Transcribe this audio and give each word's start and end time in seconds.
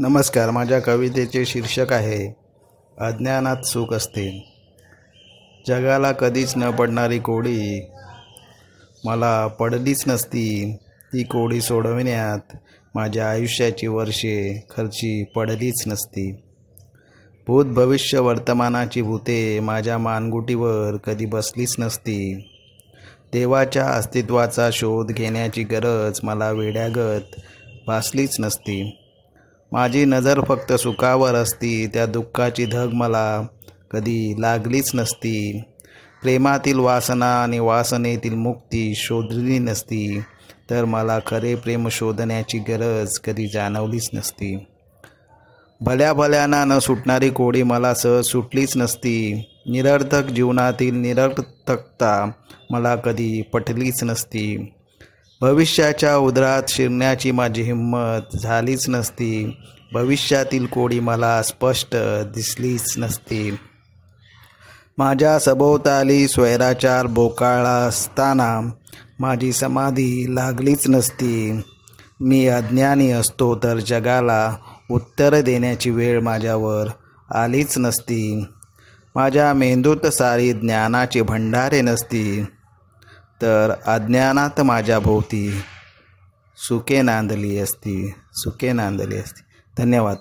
नमस्कार 0.00 0.50
माझ्या 0.50 0.80
कवितेचे 0.80 1.44
शीर्षक 1.44 1.92
आहे 1.92 2.36
अज्ञानात 2.98 3.56
सुख 3.56 3.92
असते. 3.92 4.54
जगाला 5.68 6.12
कधीच 6.12 6.52
न 6.56 6.70
पडणारी 6.70 7.18
कोडी 7.18 7.86
मला 9.04 9.46
पडलीच 9.46 10.04
नसती. 10.06 10.76
ती 10.76 11.22
कोडी 11.22 11.60
सोडविण्यात 11.60 12.56
माझ्या 12.94 13.30
आयुष्याची 13.30 13.86
वर्षे 13.86 14.66
खर्ची 14.70 15.24
पडलीच 15.24 15.84
नसती. 15.86 16.32
भूत 17.46 17.66
भविष्य 17.66 18.18
वर्तमानाची 18.18 19.02
भूते 19.02 19.60
माझ्या 19.60 19.98
मानगुटीवर 19.98 20.96
कधी 20.96 21.26
बसलीच 21.26 21.76
नसती. 21.78 22.50
देवाच्या 23.32 23.86
अस्तित्वाचा 23.86 24.70
शोध 24.72 25.12
घेण्याची 25.12 25.62
गरज 25.62 26.20
मला 26.22 26.50
वेड्यागत 26.50 27.40
भासलीच 27.86 28.36
नसती. 28.40 29.04
माझी 29.72 30.04
नजर 30.04 30.40
फक्त 30.48 30.72
सुखावर 30.72 31.34
असती 31.34 31.86
त्या 31.86 32.06
दुःखाची 32.06 32.66
धग 32.66 32.90
मला 32.92 33.46
कधी 33.90 34.34
लागलीच 34.38 34.90
नसती. 34.94 35.62
प्रेमातील 36.22 36.78
वासना 36.78 37.42
आणि 37.42 37.58
वासनेतील 37.58 38.34
मुक्ती 38.34 38.92
शोधली 38.96 39.58
नसती 39.58 40.20
तर 40.70 40.84
मला 40.84 41.18
खरे 41.26 41.54
प्रेम 41.54 41.88
शोधण्याची 41.88 42.58
गरज 42.58 43.18
कधी 43.18 43.46
जाणवलीच 43.46 44.10
नसती. 44.14 44.66
भल्या 45.80 46.12
भल्याना 46.12 46.64
न 46.64 46.78
सुटणारी 46.78 47.30
कोडी 47.30 47.62
मला 47.62 47.94
सहज 47.94 48.24
सुटलीच 48.24 48.76
नसती. 48.76 49.44
निरर्थक 49.66 50.24
जीवनातील 50.24 50.94
निरर्थकता 50.94 52.30
मला 52.70 52.96
कधी 52.96 53.42
पटलीच 53.42 54.04
नसती. 54.04 54.72
भविष्याच्या 55.40 56.16
उदरात 56.16 56.62
शिरण्याची 56.68 57.30
माझी 57.30 57.62
हिंमत 57.62 58.36
झालीच 58.36 58.88
नसती. 58.88 59.56
भविष्यातील 59.92 60.66
कोडी 60.66 61.00
मला 61.00 61.42
स्पष्ट 61.42 61.96
दिसलीच 62.34 62.94
नसती. 62.98 63.56
माझ्या 64.98 65.38
सभोवताली 65.38 66.28
स्वैराचार 66.28 67.06
बोकाळा 67.06 67.76
असताना 67.76 68.60
माझी 69.20 69.52
समाधी 69.52 70.26
लागलीच 70.28 70.88
नसती. 70.88 71.62
मी 72.20 72.46
अज्ञानी 72.46 73.10
असतो 73.10 73.54
तर 73.62 73.78
जगाला 73.78 74.56
उत्तर 74.90 75.40
देण्याची 75.40 75.90
वेळ 75.90 76.20
माझ्यावर 76.20 76.86
आलीच 77.34 77.78
नसती. 77.78 78.44
माझ्या 79.14 79.52
मेंदूत 79.52 80.06
सारी 80.06 80.52
ज्ञानाची 80.52 81.20
भंडारे 81.20 81.80
नसती. 81.80 82.44
तर 83.42 83.72
अज्ञानात 83.86 84.60
माझ्या 84.60 84.98
भोवती 84.98 85.60
सुके 86.56 87.02
नांदली 87.02 87.58
असती 87.58 88.14
सुके 88.34 88.72
नांदली 88.72 89.16
असती. 89.16 89.40
धन्यवाद. 89.78 90.16